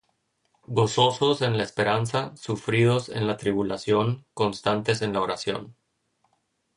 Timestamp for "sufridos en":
2.35-3.27